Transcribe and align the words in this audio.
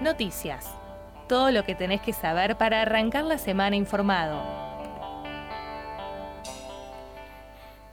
Noticias. 0.00 0.66
Todo 1.28 1.50
lo 1.50 1.64
que 1.64 1.74
tenés 1.74 2.00
que 2.00 2.12
saber 2.12 2.56
para 2.56 2.82
arrancar 2.82 3.24
la 3.24 3.36
semana 3.36 3.76
informado. 3.76 4.68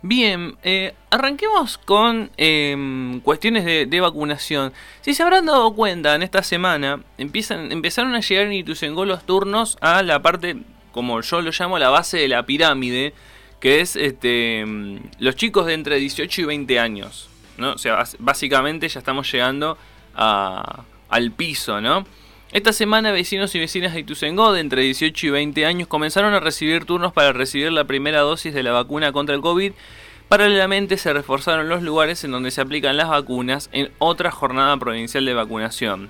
Bien, 0.07 0.55
eh, 0.61 0.93
arranquemos 1.09 1.79
con 1.79 2.29
em, 2.37 3.19
cuestiones 3.21 3.65
de, 3.65 4.01
vacunación. 4.01 4.71
Si 5.01 5.15
se 5.15 5.23
habrán 5.23 5.47
dado 5.47 5.73
cuenta, 5.73 6.13
en 6.13 6.21
esta 6.21 6.43
semana 6.43 7.01
empiezan, 7.17 7.71
empezaron 7.71 8.13
a 8.13 8.19
llegar 8.19 8.45
en 8.45 8.53
Ituzaingó 8.53 9.05
los 9.05 9.25
turnos 9.25 9.79
a 9.81 10.03
la 10.03 10.21
parte, 10.21 10.57
como 10.91 11.21
yo 11.21 11.41
lo 11.41 11.49
llamo, 11.49 11.79
la 11.79 11.89
base 11.89 12.19
de 12.19 12.27
la 12.27 12.45
pirámide, 12.45 13.15
que 13.59 13.81
es 13.81 13.95
este, 13.95 14.59
em, 14.59 14.99
los 15.17 15.35
chicos 15.35 15.65
de 15.65 15.73
entre 15.73 15.97
18 15.97 16.41
y 16.41 16.45
20 16.45 16.79
años. 16.79 17.27
¿no? 17.57 17.71
O 17.71 17.77
sea, 17.79 18.03
básicamente 18.19 18.87
ya 18.87 18.99
estamos 18.99 19.31
llegando 19.31 19.75
al 21.15 21.31
piso, 21.31 21.79
¿no? 21.79 22.05
Esta 22.51 22.73
semana 22.73 23.11
vecinos 23.11 23.55
y 23.55 23.59
vecinas 23.59 23.93
de 23.93 24.01
Ituzaingó 24.01 24.51
de 24.51 24.59
entre 24.59 24.81
18 24.81 25.27
y 25.27 25.29
20 25.29 25.65
años 25.65 25.87
comenzaron 25.87 26.33
a 26.33 26.39
recibir 26.39 26.85
turnos 26.85 27.13
para 27.13 27.31
recibir 27.31 27.71
la 27.71 27.85
primera 27.85 28.19
dosis 28.21 28.53
de 28.53 28.63
la 28.63 28.71
vacuna 28.71 29.11
contra 29.11 29.33
el 29.33 29.41
COVID. 29.41 29.73
Paralelamente 30.27 30.97
se 30.97 31.13
reforzaron 31.13 31.69
los 31.69 31.83
lugares 31.83 32.23
en 32.23 32.31
donde 32.31 32.51
se 32.51 32.61
aplican 32.61 32.97
las 32.97 33.09
vacunas 33.09 33.69
en 33.71 33.91
otra 33.97 34.31
jornada 34.31 34.75
provincial 34.77 35.25
de 35.25 35.33
vacunación. 35.33 36.09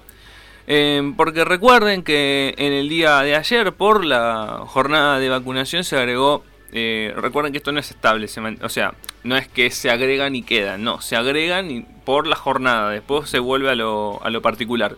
Eh, 0.67 1.13
porque 1.15 1.45
recuerden 1.45 2.01
que 2.01 2.55
en 2.57 2.73
el 2.73 2.89
día 2.89 3.21
de 3.21 3.35
ayer 3.35 3.73
por 3.73 4.03
la 4.03 4.63
jornada 4.65 5.19
de 5.19 5.29
vacunación 5.29 5.83
se 5.83 5.97
agregó 5.97 6.43
eh, 6.77 7.13
recuerden 7.15 7.53
que 7.53 7.59
esto 7.59 7.71
no 7.71 7.79
es 7.79 7.89
estable, 7.89 8.27
o 8.61 8.69
sea, 8.69 8.93
no 9.25 9.35
es 9.35 9.47
que 9.47 9.71
se 9.71 9.89
agregan 9.89 10.35
y 10.35 10.43
quedan, 10.43 10.83
no, 10.83 11.01
se 11.01 11.15
agregan 11.15 11.87
por 12.05 12.27
la 12.27 12.35
jornada, 12.35 12.91
después 12.91 13.27
se 13.29 13.39
vuelve 13.39 13.71
a 13.71 13.75
lo, 13.75 14.23
a 14.23 14.29
lo 14.29 14.41
particular. 14.41 14.95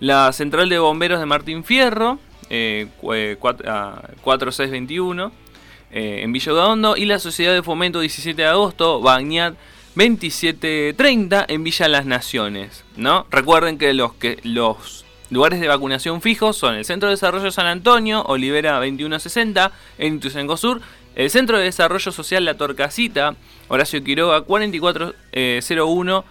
La 0.00 0.32
central 0.32 0.68
de 0.68 0.78
bomberos 0.78 1.20
de 1.20 1.26
Martín 1.26 1.64
Fierro, 1.64 2.18
eh, 2.50 2.88
4621, 3.00 5.32
eh, 5.90 6.20
en 6.22 6.32
Villa 6.32 6.52
Hondo, 6.52 6.96
y 6.96 7.04
la 7.04 7.20
Sociedad 7.20 7.54
de 7.54 7.62
Fomento 7.62 8.00
17 8.00 8.42
de 8.42 8.48
agosto, 8.48 9.00
Bagnat 9.00 9.54
2730, 9.94 11.46
en 11.48 11.64
Villa 11.64 11.88
Las 11.88 12.04
Naciones. 12.04 12.84
¿no? 12.96 13.26
Recuerden 13.30 13.78
que 13.78 13.94
los, 13.94 14.12
que 14.14 14.38
los 14.42 15.06
lugares 15.30 15.60
de 15.60 15.68
vacunación 15.68 16.22
fijos 16.22 16.56
son 16.56 16.74
el 16.74 16.84
Centro 16.84 17.08
de 17.08 17.14
Desarrollo 17.14 17.50
San 17.50 17.66
Antonio, 17.66 18.22
Olivera 18.22 18.74
2160, 18.74 19.72
en 19.98 20.16
Ituzaingó 20.16 20.56
Sur, 20.56 20.80
el 21.18 21.30
Centro 21.30 21.58
de 21.58 21.64
Desarrollo 21.64 22.12
Social 22.12 22.44
La 22.44 22.54
Torcasita, 22.54 23.34
Horacio 23.66 24.02
Quiroga 24.04 24.42
4401, 24.42 26.24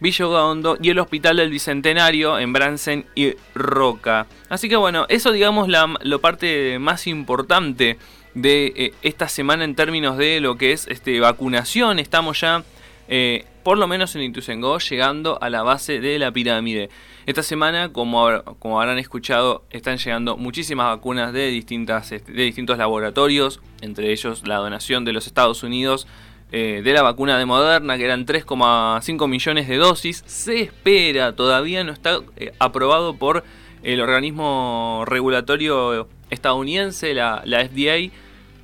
Villa 0.00 0.26
Hondo 0.26 0.78
y 0.80 0.88
el 0.88 0.98
Hospital 0.98 1.36
del 1.36 1.50
Bicentenario 1.50 2.38
en 2.38 2.54
Bransen 2.54 3.04
y 3.14 3.34
Roca. 3.54 4.26
Así 4.48 4.70
que 4.70 4.76
bueno, 4.76 5.04
eso 5.10 5.30
digamos 5.30 5.68
la 5.68 6.18
parte 6.22 6.78
más 6.78 7.06
importante 7.06 7.98
de 8.32 8.72
eh, 8.76 8.94
esta 9.02 9.28
semana 9.28 9.64
en 9.64 9.74
términos 9.74 10.16
de 10.16 10.40
lo 10.40 10.56
que 10.56 10.72
es 10.72 10.86
este, 10.88 11.20
vacunación. 11.20 11.98
Estamos 11.98 12.40
ya, 12.40 12.64
eh, 13.08 13.44
por 13.62 13.76
lo 13.76 13.86
menos 13.88 14.16
en 14.16 14.22
Ituzaingó, 14.22 14.78
llegando 14.78 15.38
a 15.42 15.50
la 15.50 15.62
base 15.62 16.00
de 16.00 16.18
la 16.18 16.32
pirámide. 16.32 16.88
Esta 17.28 17.42
semana, 17.42 17.92
como, 17.92 18.42
como 18.58 18.80
habrán 18.80 18.98
escuchado, 18.98 19.62
están 19.68 19.98
llegando 19.98 20.38
muchísimas 20.38 20.86
vacunas 20.86 21.34
de, 21.34 21.48
distintas, 21.48 22.10
este, 22.10 22.32
de 22.32 22.44
distintos 22.44 22.78
laboratorios, 22.78 23.60
entre 23.82 24.12
ellos 24.12 24.48
la 24.48 24.56
donación 24.56 25.04
de 25.04 25.12
los 25.12 25.26
Estados 25.26 25.62
Unidos 25.62 26.06
eh, 26.52 26.80
de 26.82 26.92
la 26.94 27.02
vacuna 27.02 27.36
de 27.36 27.44
Moderna, 27.44 27.98
que 27.98 28.06
eran 28.06 28.24
3,5 28.24 29.28
millones 29.28 29.68
de 29.68 29.76
dosis. 29.76 30.24
Se 30.26 30.62
espera, 30.62 31.36
todavía 31.36 31.84
no 31.84 31.92
está 31.92 32.20
eh, 32.36 32.54
aprobado 32.58 33.16
por 33.16 33.44
el 33.82 34.00
organismo 34.00 35.04
regulatorio 35.06 36.08
estadounidense, 36.30 37.12
la, 37.12 37.42
FDA, 37.44 38.10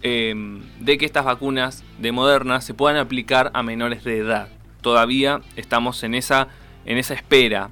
em, 0.00 0.62
de 0.80 0.96
que 0.96 1.04
estas 1.04 1.26
vacunas 1.26 1.84
de 1.98 2.12
Moderna 2.12 2.62
se 2.62 2.72
puedan 2.72 2.96
aplicar 2.96 3.50
a 3.52 3.62
menores 3.62 4.04
de 4.04 4.16
edad. 4.16 4.48
Todavía 4.80 5.42
estamos 5.54 6.02
en 6.02 6.14
esa, 6.14 6.48
en 6.86 6.96
esa 6.96 7.12
espera 7.12 7.70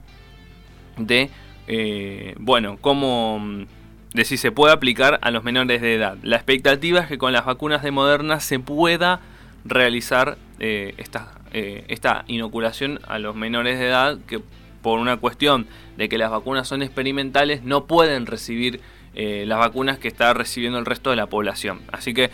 eh, 1.67 2.35
bueno, 2.39 2.79
cómo, 2.81 3.39
mm, 3.39 3.67
de 4.15 4.25
si 4.25 4.37
se 4.37 4.53
puede 4.53 4.73
aplicar 4.73 5.19
a 5.23 5.31
los 5.31 5.45
menores 5.45 5.81
de 5.81 5.95
edad. 5.95 6.19
La 6.23 6.37
expectativa 6.37 7.01
es 7.01 7.07
que 7.07 7.19
con 7.19 7.33
las 7.33 7.47
vacunas 7.47 7.83
de 7.83 7.91
Moderna 7.91 8.41
se 8.41 8.59
pueda 8.59 9.21
realizar 9.65 10.37
eh, 10.59 10.95
esta, 10.99 11.33
eh, 11.53 11.85
esta 11.89 12.25
inoculación 12.27 13.01
a 13.07 13.19
los 13.19 13.37
menores 13.37 13.79
de 13.79 13.87
edad 13.87 14.19
que 14.27 14.41
por 14.83 14.99
una 14.99 15.17
cuestión 15.17 15.67
de 15.97 16.09
que 16.09 16.19
las 16.19 16.31
vacunas 16.31 16.67
son 16.67 16.83
experimentales 16.83 17.63
no 17.63 17.87
pueden 17.87 18.27
recibir 18.27 18.81
las 19.15 19.59
vacunas 19.59 19.99
que 19.99 20.09
está 20.09 20.33
recibiendo 20.33 20.79
el 20.79 20.87
resto 20.87 21.11
de 21.11 21.17
la 21.17 21.27
población. 21.27 21.83
Así 21.93 22.15
que 22.15 22.31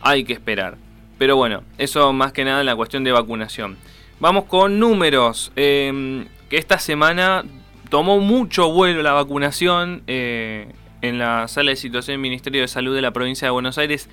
hay 0.00 0.24
que 0.24 0.32
esperar. 0.32 0.76
Pero 1.16 1.36
bueno, 1.36 1.62
eso 1.78 2.12
más 2.12 2.32
que 2.32 2.44
nada 2.44 2.58
en 2.58 2.66
la 2.66 2.74
cuestión 2.74 3.04
de 3.04 3.12
vacunación. 3.12 3.78
Vamos 4.18 4.44
con 4.46 4.80
números. 4.80 5.52
que 5.54 6.26
esta 6.50 6.78
semana 6.80 7.44
tomó 7.88 8.20
mucho 8.20 8.70
vuelo 8.72 9.02
la 9.02 9.12
vacunación 9.12 10.02
eh, 10.06 10.68
en 11.02 11.18
la 11.18 11.48
sala 11.48 11.70
de 11.70 11.76
situación 11.76 12.14
del 12.14 12.20
Ministerio 12.20 12.60
de 12.60 12.68
Salud 12.68 12.94
de 12.94 13.02
la 13.02 13.10
provincia 13.12 13.46
de 13.46 13.50
Buenos 13.50 13.78
Aires. 13.78 14.08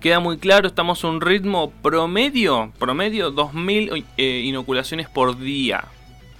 Queda 0.00 0.20
muy 0.20 0.38
claro, 0.38 0.66
estamos 0.66 1.04
a 1.04 1.08
un 1.08 1.20
ritmo 1.20 1.70
promedio, 1.82 2.72
promedio 2.78 3.34
2.000 3.34 4.04
eh, 4.16 4.42
inoculaciones 4.44 5.08
por 5.08 5.38
día. 5.38 5.84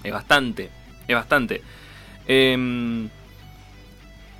Es 0.02 0.12
bastante, 0.12 0.70
es 1.06 1.14
bastante. 1.14 1.62
Em, 2.26 3.10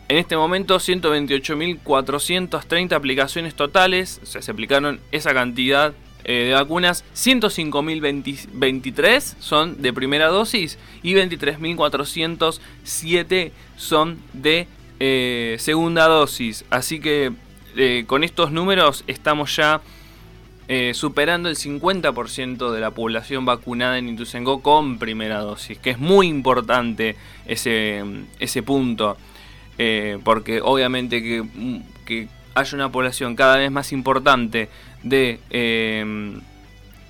en 0.08 0.16
este 0.16 0.36
momento 0.36 0.76
128.430 0.76 2.94
aplicaciones 2.94 3.54
totales, 3.54 4.20
se 4.22 4.50
aplicaron 4.50 5.00
esa 5.12 5.34
cantidad 5.34 5.92
eh, 6.30 6.44
de 6.44 6.52
vacunas, 6.52 7.02
105.023 7.16 9.34
son 9.40 9.82
de 9.82 9.92
primera 9.92 10.28
dosis 10.28 10.78
y 11.02 11.14
23.407 11.14 13.50
son 13.76 14.20
de 14.32 14.68
eh, 15.00 15.56
segunda 15.58 16.06
dosis. 16.06 16.64
Así 16.70 17.00
que 17.00 17.32
eh, 17.76 18.04
con 18.06 18.22
estos 18.22 18.52
números 18.52 19.02
estamos 19.08 19.56
ya 19.56 19.80
superando 20.92 21.48
el 21.48 21.56
50% 21.56 22.70
de 22.70 22.78
la 22.78 22.92
población 22.92 23.44
vacunada 23.44 23.98
en 23.98 24.08
Ituzaingó 24.08 24.62
con 24.62 25.00
primera 25.00 25.40
dosis, 25.40 25.78
que 25.78 25.90
es 25.90 25.98
muy 25.98 26.28
importante 26.28 27.16
ese, 27.44 28.04
ese 28.38 28.62
punto, 28.62 29.16
porque 30.22 30.60
obviamente 30.62 31.24
que, 31.24 31.44
que 32.06 32.28
haya 32.54 32.76
una 32.76 32.92
población 32.92 33.34
cada 33.34 33.56
vez 33.56 33.72
más 33.72 33.92
importante 33.92 34.68
Em, 35.02 36.40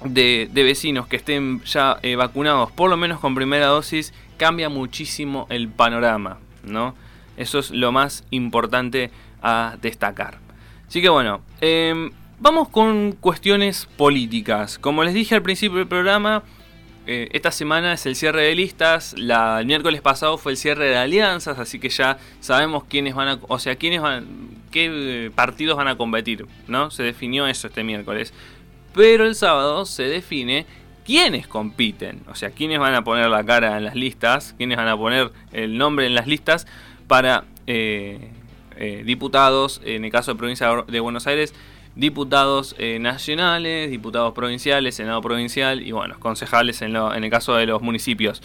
de, 0.04 0.48
de, 0.50 0.62
vecinos 0.62 1.06
que 1.06 1.16
estén 1.16 1.62
ya 1.64 1.98
eh, 2.02 2.16
vacunados, 2.16 2.70
por 2.72 2.88
lo 2.88 2.96
menos 2.96 3.20
con 3.20 3.34
primera 3.34 3.66
dosis, 3.66 4.14
cambia 4.36 4.68
muchísimo 4.68 5.46
el 5.50 5.68
panorama, 5.68 6.38
¿no? 6.64 6.94
Eso 7.36 7.58
es 7.58 7.70
lo 7.70 7.92
más 7.92 8.24
importante 8.30 9.10
a 9.42 9.76
destacar. 9.82 10.38
Así 10.88 11.02
que 11.02 11.08
bueno, 11.08 11.42
em, 11.60 12.10
vamos 12.38 12.68
con 12.68 13.12
cuestiones 13.12 13.86
políticas. 13.96 14.78
Como 14.78 15.04
les 15.04 15.14
dije 15.14 15.34
al 15.34 15.42
principio 15.42 15.78
del 15.78 15.86
programa, 15.86 16.42
eh, 17.06 17.28
esta 17.32 17.50
semana 17.50 17.92
es 17.92 18.06
el 18.06 18.14
cierre 18.14 18.42
de 18.42 18.54
listas, 18.54 19.14
la, 19.18 19.60
el 19.60 19.66
miércoles 19.66 20.00
pasado 20.00 20.38
fue 20.38 20.52
el 20.52 20.58
cierre 20.58 20.88
de 20.90 20.96
alianzas, 20.96 21.58
así 21.58 21.78
que 21.78 21.88
ya 21.88 22.18
sabemos 22.40 22.84
quiénes 22.84 23.14
van 23.14 23.28
a, 23.28 23.38
o 23.48 23.58
sea, 23.58 23.76
quiénes 23.76 24.00
van, 24.00 24.26
qué 24.70 25.26
eh, 25.26 25.30
partidos 25.30 25.76
van 25.76 25.88
a 25.88 25.96
competir, 25.96 26.46
¿no? 26.68 26.90
Se 26.90 27.02
definió 27.02 27.46
eso 27.46 27.68
este 27.68 27.84
miércoles. 27.84 28.32
Pero 28.94 29.26
el 29.26 29.34
sábado 29.34 29.86
se 29.86 30.04
define 30.04 30.66
quiénes 31.04 31.46
compiten, 31.46 32.22
o 32.28 32.34
sea, 32.34 32.50
quiénes 32.50 32.78
van 32.78 32.94
a 32.94 33.04
poner 33.04 33.28
la 33.28 33.44
cara 33.44 33.76
en 33.76 33.84
las 33.84 33.94
listas, 33.94 34.54
quiénes 34.56 34.76
van 34.76 34.88
a 34.88 34.96
poner 34.96 35.30
el 35.52 35.78
nombre 35.78 36.06
en 36.06 36.14
las 36.14 36.26
listas 36.26 36.66
para 37.06 37.44
eh, 37.66 38.30
diputados, 39.04 39.80
en 39.84 40.04
el 40.04 40.10
caso 40.10 40.32
de 40.32 40.38
provincia 40.38 40.84
de 40.86 41.00
Buenos 41.00 41.26
Aires, 41.26 41.54
diputados 41.94 42.74
eh, 42.78 42.98
nacionales, 43.00 43.90
diputados 43.90 44.32
provinciales, 44.32 44.94
senado 44.94 45.20
provincial 45.20 45.82
y 45.82 45.92
bueno, 45.92 46.18
concejales 46.18 46.82
en, 46.82 46.96
en 46.96 47.24
el 47.24 47.30
caso 47.30 47.54
de 47.54 47.66
los 47.66 47.82
municipios. 47.82 48.42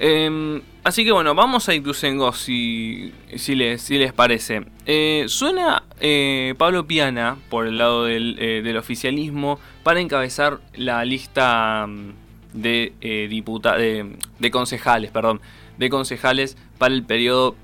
Em, 0.00 0.62
así 0.84 1.04
que 1.04 1.10
bueno, 1.10 1.34
vamos 1.34 1.68
a 1.68 1.74
Ituzengo 1.74 2.32
si, 2.32 3.12
si, 3.36 3.54
les, 3.54 3.82
si 3.82 3.98
les 3.98 4.12
parece. 4.12 4.62
Eh, 4.86 5.24
suena 5.26 5.82
eh, 6.00 6.54
Pablo 6.56 6.86
Piana 6.86 7.36
por 7.50 7.66
el 7.66 7.78
lado 7.78 8.04
del, 8.04 8.36
del, 8.36 8.76
oficialismo 8.76 9.58
para 9.82 10.00
encabezar 10.00 10.60
la 10.74 11.04
lista 11.04 11.86
mm, 11.88 12.12
de, 12.52 12.92
de, 13.00 14.16
de, 14.38 14.50
concejales, 14.50 15.10
perdón, 15.10 15.40
de 15.78 15.90
concejales 15.90 16.56
para 16.78 16.94
el 16.94 17.02
periodo 17.02 17.56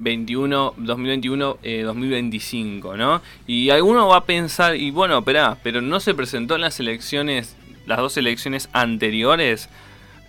21, 0.00 0.74
2021, 0.78 1.58
2025, 1.84 2.96
¿no? 2.96 3.20
Y 3.46 3.70
alguno 3.70 4.08
va 4.08 4.18
a 4.18 4.24
pensar, 4.24 4.76
y 4.76 4.90
bueno, 4.90 5.18
espera, 5.18 5.58
pero 5.62 5.82
no 5.82 6.00
se 6.00 6.14
presentó 6.14 6.54
en 6.54 6.62
las 6.62 6.80
elecciones, 6.80 7.56
las 7.86 7.98
dos 7.98 8.16
elecciones 8.16 8.68
anteriores, 8.72 9.68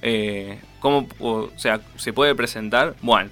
eh, 0.02 0.60
¿cómo 0.80 1.08
o 1.20 1.50
sea, 1.58 1.82
se 1.98 2.14
puede 2.14 2.36
presentar? 2.36 2.96
Bueno, 3.02 3.30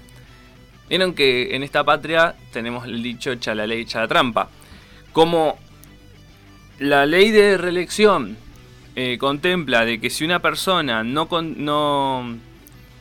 Vieron 0.90 1.14
que 1.14 1.54
en 1.54 1.62
esta 1.62 1.84
patria 1.84 2.34
tenemos 2.52 2.84
el 2.84 3.00
dicho 3.00 3.30
echa 3.30 3.54
la 3.54 3.64
ley, 3.64 3.82
echa 3.82 4.00
la 4.00 4.08
trampa. 4.08 4.48
Como 5.12 5.56
la 6.80 7.06
ley 7.06 7.30
de 7.30 7.56
reelección 7.56 8.36
eh, 8.96 9.16
contempla 9.16 9.84
de 9.84 10.00
que 10.00 10.10
si 10.10 10.24
una 10.24 10.42
persona 10.42 11.04
no, 11.04 11.28
no, 11.30 12.36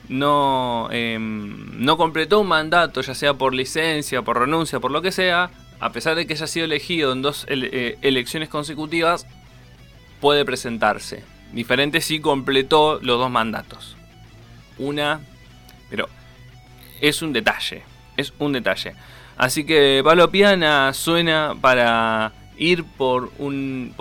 no, 0.08 0.88
em, 0.92 1.84
no 1.84 1.98
completó 1.98 2.42
un 2.42 2.48
mandato, 2.48 3.02
ya 3.02 3.16
sea 3.16 3.34
por 3.34 3.56
licencia, 3.56 4.22
por 4.22 4.38
renuncia, 4.38 4.80
por 4.80 4.92
lo 4.92 5.02
que 5.02 5.12
sea, 5.12 5.50
a 5.80 5.92
pesar 5.92 6.16
de 6.16 6.28
que 6.28 6.34
haya 6.34 6.46
sido 6.46 6.66
elegido 6.66 7.12
en 7.12 7.24
dos 7.24 7.48
eh, 7.50 7.98
elecciones 8.04 8.50
consecutivas, 8.50 9.26
puede 10.22 10.46
presentarse. 10.46 11.24
Diferente 11.54 12.02
si 12.02 12.20
completó 12.20 13.00
los 13.02 13.18
dos 13.20 13.32
mandatos. 13.32 13.98
Una, 14.78 15.20
pero 15.90 16.08
es 17.02 17.22
un 17.22 17.34
detalle, 17.34 17.84
es 18.18 18.34
un 18.40 18.54
detalle. 18.54 18.94
Así 19.38 19.64
que 19.64 20.02
Pablo 20.04 20.30
Piana 20.30 20.94
suena 20.94 21.56
para 21.60 22.34
ir 22.58 22.84
por 22.84 23.32
un 23.40 23.96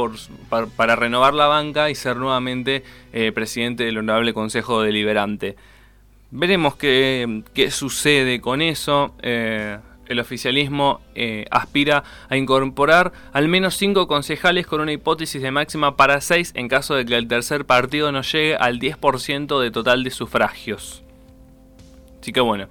para, 0.49 0.97
renovar 0.97 1.33
la 1.33 1.47
banca 1.47 1.91
y 1.91 1.95
ser 1.95 2.17
nuevamente 2.17 2.83
eh, 3.13 3.33
presidente 3.33 3.85
del 3.85 3.99
honorable 3.99 4.35
Consejo 4.35 4.83
Deliberante. 4.83 5.57
Veremos 6.31 6.77
qué, 6.77 7.43
sucede 7.71 8.41
con 8.41 8.61
eso. 8.61 9.15
Eh, 9.23 9.79
el 10.09 10.21
oficialismo 10.21 11.01
eh, 11.15 11.45
aspira 11.51 12.05
a 12.29 12.37
incorporar 12.37 13.13
al 13.33 13.49
menos 13.49 13.77
cinco 13.77 14.09
concejales 14.09 14.67
con 14.67 14.81
una 14.81 14.93
hipótesis 14.93 15.41
de 15.41 15.51
máxima 15.51 15.97
para 15.97 16.21
seis 16.21 16.53
en 16.55 16.69
caso 16.69 16.95
de 16.95 17.05
que 17.05 17.17
el 17.17 17.29
tercer 17.29 17.65
partido 17.65 18.11
no 18.13 18.23
llegue 18.23 18.57
al 18.57 18.79
10% 18.79 19.61
de 19.61 19.71
total 19.71 20.05
de 20.05 20.11
sufragios. 20.11 21.03
Así 22.21 22.33
que 22.33 22.41
bueno, 22.41 22.69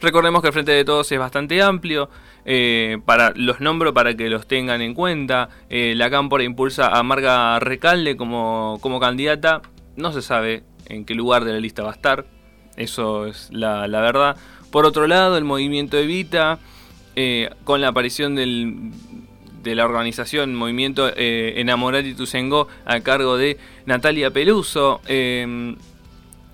recordemos 0.00 0.42
que 0.42 0.48
el 0.48 0.52
Frente 0.52 0.72
de 0.72 0.84
Todos 0.84 1.10
es 1.12 1.18
bastante 1.18 1.62
amplio. 1.62 2.08
Eh, 2.50 2.98
para, 3.04 3.32
los 3.36 3.60
nombro 3.60 3.92
para 3.92 4.14
que 4.14 4.30
los 4.30 4.46
tengan 4.46 4.80
en 4.80 4.94
cuenta. 4.94 5.50
Eh, 5.68 5.92
la 5.96 6.08
Cámpora 6.08 6.44
impulsa 6.44 6.88
a 6.88 7.02
Marga 7.02 7.58
Recalde 7.60 8.16
como, 8.16 8.78
como 8.80 9.00
candidata. 9.00 9.60
No 9.96 10.12
se 10.12 10.22
sabe 10.22 10.62
en 10.86 11.04
qué 11.04 11.14
lugar 11.14 11.44
de 11.44 11.52
la 11.52 11.60
lista 11.60 11.82
va 11.82 11.90
a 11.90 11.94
estar. 11.94 12.24
Eso 12.76 13.26
es 13.26 13.50
la, 13.52 13.86
la 13.88 14.00
verdad. 14.00 14.36
Por 14.70 14.86
otro 14.86 15.06
lado, 15.06 15.36
el 15.36 15.44
movimiento 15.44 15.98
Evita 15.98 16.58
eh, 17.20 17.50
con 17.64 17.80
la 17.80 17.88
aparición 17.88 18.36
de 18.36 19.74
la 19.74 19.84
organización 19.84 20.54
Movimiento 20.54 21.10
eh, 21.16 21.54
Enamorati 21.56 22.14
Tusengo 22.14 22.68
a 22.84 23.00
cargo 23.00 23.36
de 23.36 23.58
Natalia 23.86 24.30
Peluso, 24.30 25.00
em, 25.08 25.74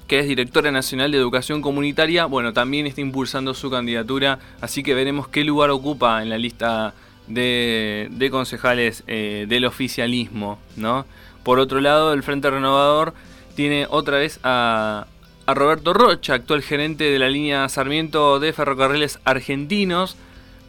que 0.06 0.20
es 0.20 0.26
directora 0.26 0.72
nacional 0.72 1.12
de 1.12 1.18
educación 1.18 1.60
comunitaria, 1.60 2.24
bueno, 2.24 2.54
también 2.54 2.86
está 2.86 3.02
impulsando 3.02 3.52
su 3.52 3.70
candidatura, 3.70 4.38
así 4.62 4.82
que 4.82 4.94
veremos 4.94 5.28
qué 5.28 5.44
lugar 5.44 5.68
ocupa 5.68 6.22
en 6.22 6.30
la 6.30 6.38
lista 6.38 6.94
de, 7.28 8.28
concejales 8.30 9.04
eh, 9.06 9.44
del 9.46 9.66
oficialismo, 9.66 10.58
¿no? 10.76 11.04
Por 11.42 11.58
otro 11.58 11.82
lado, 11.82 12.14
el 12.14 12.22
Frente 12.22 12.48
Renovador 12.48 13.12
tiene 13.54 13.86
otra 13.90 14.16
vez 14.16 14.40
a 14.44 15.08
Roberto 15.46 15.92
Rocha, 15.92 16.32
actual 16.32 16.62
gerente 16.62 17.04
de 17.04 17.18
la 17.18 17.28
línea 17.28 17.68
Sarmiento 17.68 18.40
de 18.40 18.54
Ferrocarriles 18.54 19.18
Argentinos, 19.24 20.16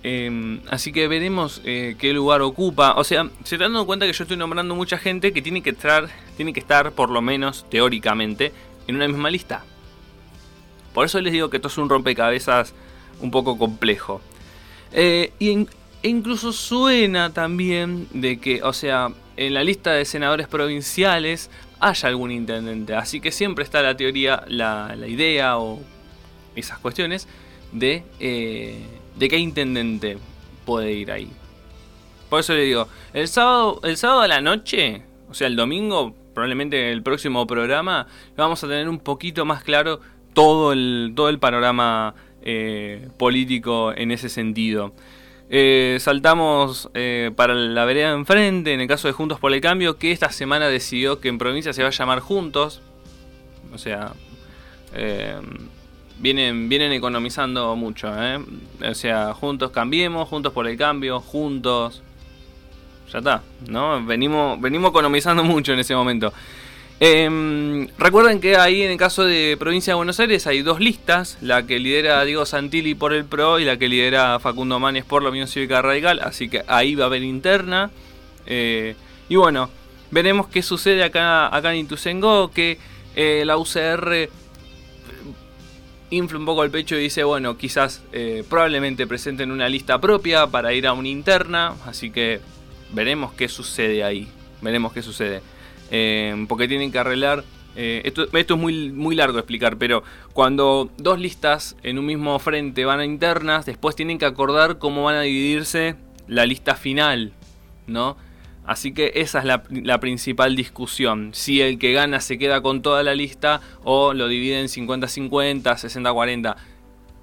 Em, 0.08 0.62
así 0.70 0.92
que 0.92 1.08
veremos 1.08 1.62
eh, 1.66 1.96
qué 1.98 2.14
lugar 2.14 2.44
ocupa. 2.44 2.94
O 2.94 3.04
sea, 3.04 3.28
se 3.44 3.56
están 3.56 3.74
dando 3.74 3.88
cuenta 3.88 4.06
que 4.06 4.14
yo 4.14 4.24
estoy 4.24 4.38
nombrando 4.38 4.76
mucha 4.76 5.00
gente 5.00 5.34
que 5.34 5.42
tiene 5.42 5.64
que 5.64 5.72
estar, 5.72 6.08
tiene 6.38 6.54
que 6.54 6.60
estar, 6.60 6.92
por 6.92 7.10
lo 7.10 7.24
menos 7.24 7.66
teóricamente, 7.72 8.54
en 8.86 8.98
una 8.98 9.08
misma 9.08 9.32
lista. 9.32 9.64
Por 10.94 11.08
eso 11.08 11.20
les 11.22 11.34
digo 11.34 11.50
que 11.50 11.58
esto 11.58 11.70
es 11.70 11.78
un 11.80 11.90
rompecabezas 11.90 12.76
un 13.20 13.32
poco 13.32 13.58
complejo. 13.58 14.22
Eh, 14.92 15.34
y 15.40 15.50
e 16.04 16.08
incluso 16.08 16.54
suena 16.54 17.34
también 17.34 18.08
de 18.14 18.40
que, 18.40 18.62
o 18.62 18.74
sea, 18.74 19.10
en 19.38 19.56
la 19.56 19.64
lista 19.64 19.92
de 19.94 20.06
senadores 20.06 20.48
provinciales 20.48 21.50
haya 21.80 22.10
algún 22.10 22.30
intendente. 22.30 22.94
Así 22.94 23.20
que 23.20 23.32
siempre 23.32 23.64
está 23.64 23.82
la 23.82 23.98
teoría, 23.98 24.44
la, 24.50 24.96
idea 25.08 25.58
o 25.58 25.82
esas 26.56 26.78
cuestiones 26.78 27.28
de... 27.72 28.04
De 29.18 29.30
qué 29.30 29.38
intendente 29.38 30.18
puede 30.66 30.94
ir 30.94 31.12
ahí. 31.12 31.32
Por 32.30 32.40
eso 32.40 32.54
le 32.54 32.62
digo, 32.62 32.88
el 33.14 33.28
sábado, 33.28 33.80
el 33.84 33.98
sábado 33.98 34.22
a 34.22 34.28
la 34.28 34.42
noche, 34.42 35.04
o 35.30 35.34
sea, 35.34 35.48
el 35.48 35.56
domingo, 35.56 36.16
probablemente 36.34 36.92
el 36.92 37.02
próximo 37.04 37.46
programa, 37.48 38.08
vamos 38.36 38.64
a 38.64 38.68
tener 38.68 38.90
un 38.90 39.00
poquito 39.00 39.46
más 39.46 39.64
claro 39.64 40.02
todo 40.34 40.74
el, 40.74 41.14
todo 41.16 41.30
el 41.30 41.40
panorama 41.40 42.16
eh, 42.42 43.08
político 43.18 43.94
en 43.96 44.12
ese 44.12 44.30
sentido. 44.30 44.94
Eh, 45.50 45.98
saltamos 46.00 46.90
eh, 46.96 47.32
para 47.36 47.54
la 47.54 47.86
vereda 47.86 48.12
enfrente, 48.12 48.74
en 48.74 48.82
el 48.82 48.88
caso 48.88 49.08
de 49.08 49.14
Juntos 49.14 49.40
por 49.40 49.54
el 49.54 49.62
Cambio, 49.62 49.98
que 49.98 50.12
esta 50.12 50.32
semana 50.32 50.68
decidió 50.68 51.20
que 51.20 51.30
en 51.30 51.38
provincia 51.38 51.74
se 51.74 51.84
va 51.84 51.90
a 51.90 51.92
llamar 51.92 52.20
Juntos. 52.20 52.82
O 53.74 53.78
sea, 53.78 54.14
vienen, 56.20 56.70
vienen 56.70 56.92
economizando 56.92 57.76
mucho. 57.76 58.12
¿eh? 58.18 58.40
O 58.90 58.96
sea, 58.96 59.34
juntos 59.34 59.72
cambiemos, 59.72 60.28
juntos 60.28 60.54
por 60.54 60.68
el 60.68 60.78
cambio, 60.78 61.20
juntos. 61.20 62.02
Ya 63.12 63.20
está, 63.20 63.44
¿no? 63.68 64.04
Venimos, 64.06 64.60
venimos 64.60 64.90
economizando 64.90 65.44
mucho 65.46 65.74
en 65.74 65.80
ese 65.80 65.96
momento. 65.96 66.34
Em, 67.00 67.90
recuerden 67.98 68.40
que 68.40 68.56
ahí 68.56 68.82
en 68.82 68.92
el 68.92 68.98
caso 68.98 69.26
de 69.26 69.58
Provincia 69.60 69.92
de 69.92 69.96
Buenos 69.96 70.18
Aires 70.22 70.48
hay 70.48 70.62
dos 70.62 70.80
listas, 70.80 71.38
la 71.42 71.68
que 71.68 71.78
lidera 71.78 72.24
Diego 72.24 72.46
Santilli 72.46 72.96
por 72.96 73.12
el 73.14 73.26
PRO 73.26 73.60
y 73.60 73.66
la 73.66 73.78
que 73.78 73.90
lidera 73.90 74.40
Facundo 74.40 74.80
Manes 74.80 75.04
por 75.04 75.22
la 75.22 75.30
Unión 75.30 75.48
Cívica 75.48 75.82
Radical, 75.82 76.22
así 76.24 76.48
que 76.48 76.64
ahí 76.68 76.96
va 76.96 77.04
a 77.04 77.08
haber 77.08 77.24
interna. 77.24 77.92
Eh, 78.46 78.96
y 79.28 79.36
bueno, 79.36 79.70
veremos 80.10 80.48
qué 80.48 80.62
sucede 80.62 81.04
acá, 81.04 81.54
acá 81.54 81.74
en 81.74 81.82
Ituzengo, 81.82 82.52
que 82.52 82.78
eh, 83.18 83.44
la 83.46 83.58
UCR 83.58 84.30
infla 86.10 86.38
un 86.38 86.46
poco 86.46 86.64
el 86.64 86.72
pecho 86.72 86.96
y 86.96 87.02
dice, 87.04 87.24
bueno, 87.24 87.58
quizás 87.58 88.04
eh, 88.12 88.44
probablemente 88.50 89.08
presenten 89.08 89.52
una 89.52 89.68
lista 89.70 90.00
propia 90.00 90.48
para 90.48 90.74
ir 90.74 90.88
a 90.88 90.94
una 90.94 91.08
interna, 91.08 91.76
así 91.86 92.12
que 92.12 92.40
veremos 92.92 93.34
qué 93.34 93.48
sucede 93.48 94.04
ahí, 94.04 94.28
veremos 94.62 94.94
qué 94.94 95.02
sucede. 95.02 95.42
Eh, 95.92 96.46
porque 96.48 96.68
tienen 96.68 96.92
que 96.92 97.00
arreglar, 97.00 97.44
eh, 97.76 98.02
esto, 98.06 98.28
esto, 98.34 98.54
es 98.54 98.60
muy, 98.60 98.92
muy 98.92 99.16
largo 99.16 99.34
de 99.34 99.42
explicar, 99.42 99.78
pero 99.78 100.04
cuando 100.34 100.90
dos 100.98 101.20
listas 101.20 101.76
en 101.84 102.00
un 102.00 102.06
mismo 102.06 102.38
frente 102.40 102.86
van 102.86 103.00
a 103.00 103.06
internas, 103.06 103.66
después 103.66 103.96
tienen 103.96 104.18
que 104.18 104.26
acordar 104.26 104.78
cómo 104.78 105.04
van 105.04 105.16
a 105.16 105.22
dividirse 105.22 105.96
la 106.28 106.46
lista 106.46 106.76
final, 106.76 107.34
¿no? 107.88 108.18
Así 108.66 108.94
que 108.94 109.12
esa 109.16 109.40
es 109.40 109.46
la, 109.46 110.00
principal 110.00 110.56
discusión. 110.56 111.30
Si 111.34 111.62
el 111.62 111.78
que 111.78 111.94
gana 111.94 112.20
se 112.20 112.40
queda 112.40 112.62
con 112.62 112.82
toda 112.82 113.04
la 113.04 113.14
lista 113.14 113.62
o 113.84 114.14
lo 114.14 114.28
divide 114.28 114.60
en 114.60 114.68
50-50, 114.68 115.62
60-40. 115.62 116.56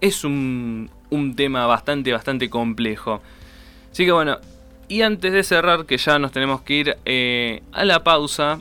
Es 0.01 0.25
un, 0.25 0.89
tema 1.37 1.67
bastante, 1.67 2.13
bastante 2.13 2.49
complejo. 2.49 3.23
Así 3.91 4.05
que 4.05 4.13
bueno, 4.13 4.39
y 4.89 5.03
antes 5.03 5.33
de 5.33 5.43
cerrar, 5.43 5.85
que 5.87 5.97
ya 5.99 6.19
nos 6.19 6.33
tenemos 6.33 6.63
que 6.63 6.75
ir 6.75 6.97
eh, 7.05 7.63
a 7.73 7.85
la 7.85 8.05
pausa, 8.05 8.61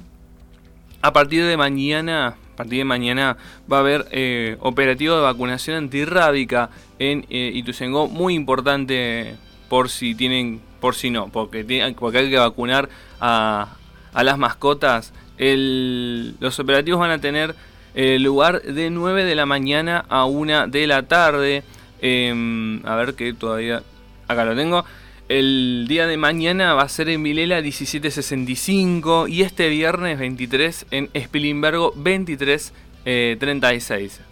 a 1.01 1.13
partir 1.13 1.45
de 1.45 1.57
mañana, 1.57 2.35
a 2.53 2.55
partir 2.55 2.79
de 2.79 2.85
mañana 2.85 3.37
va 3.71 3.77
a 3.77 3.79
haber 3.81 4.07
eh, 4.11 4.57
operativo 4.59 5.15
de 5.15 5.21
vacunación 5.21 5.77
antirrábica 5.77 6.69
en 6.99 7.25
eh, 7.29 7.63
muy 8.09 8.35
importante 8.35 9.35
por 9.69 9.89
si 9.89 10.15
tienen 10.15 10.61
por 10.81 10.95
si 10.95 11.09
no, 11.09 11.29
porque, 11.29 11.63
porque 11.97 12.17
hay 12.17 12.29
que 12.29 12.37
vacunar 12.37 12.89
a, 13.21 13.77
las 14.13 14.37
mascotas. 14.37 15.13
los 15.37 16.59
operativos 16.59 16.99
van 16.99 17.11
a 17.11 17.21
tener 17.21 17.55
eh, 17.95 18.19
lugar 18.19 18.61
de 18.61 18.89
9 18.89 19.23
de 19.23 19.35
la 19.35 19.45
mañana 19.45 20.03
a 20.09 20.25
1 20.25 20.67
de 20.67 20.87
la 20.87 21.03
tarde. 21.03 21.63
Em, 22.01 22.85
a 22.85 22.95
ver 22.95 23.13
que 23.13 23.33
todavía... 23.33 23.83
Acá 24.27 24.43
lo 24.43 24.55
tengo. 24.55 24.83
El 25.29 25.85
día 25.87 26.07
de 26.07 26.17
mañana 26.17 26.73
va 26.73 26.83
a 26.83 26.89
ser 26.89 27.09
en 27.09 27.23
Vilela 27.23 27.61
1765 27.61 29.27
y 29.27 29.43
este 29.43 29.69
viernes 29.69 30.19
23 30.19 30.87
en 30.91 31.09
Spilimbergo 31.15 31.93
2336. 31.95 32.73
Eh, 33.05 33.37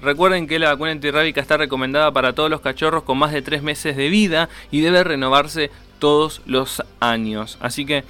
Recuerden 0.01 0.47
que 0.47 0.59
la 0.59 0.71
vacuna 0.71 0.91
antirrábica 0.91 1.41
está 1.41 1.57
recomendada 1.57 2.11
para 2.11 2.33
todos 2.33 2.49
los 2.49 2.61
cachorros 2.61 3.03
con 3.03 3.17
más 3.17 3.31
de 3.31 3.41
3 3.41 3.61
meses 3.61 3.95
de 3.95 4.09
vida 4.09 4.49
y 4.71 4.81
debe 4.81 5.03
renovarse 5.03 5.69
todos 5.99 6.41
los 6.45 6.83
años. 6.99 7.57
Así 7.61 7.85
que 7.85 8.03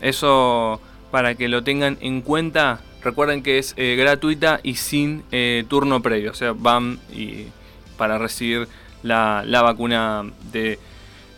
eso 0.00 0.80
para 1.10 1.34
que 1.34 1.48
lo 1.48 1.62
tengan 1.62 1.96
en 2.00 2.22
cuenta. 2.22 2.80
Recuerden 3.02 3.42
que 3.42 3.58
es 3.58 3.74
eh, 3.76 3.94
gratuita 3.96 4.60
y 4.62 4.74
sin 4.74 5.22
eh, 5.30 5.64
turno 5.68 6.02
previo. 6.02 6.32
O 6.32 6.34
sea, 6.34 6.52
van 6.52 6.98
y 7.12 7.46
para 7.96 8.18
recibir 8.18 8.66
la, 9.04 9.44
vacuna 9.62 10.24
de 10.50 10.78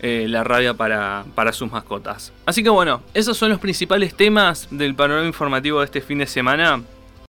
eh, 0.01 0.27
la 0.29 0.45
rabia 0.45 0.75
para, 0.75 1.25
para, 1.35 1.53
sus 1.53 1.71
mascotas. 1.71 2.33
Así 2.47 2.63
que 2.63 2.71
bueno, 2.71 3.03
esos 3.13 3.37
son 3.37 3.51
los 3.51 3.59
principales 3.59 4.15
temas 4.15 4.69
del 4.71 4.95
panorama 4.95 5.27
informativo 5.27 5.81
de 5.81 5.87
este 5.87 6.01
fin 6.01 6.19
de 6.19 6.27
semana. 6.27 6.83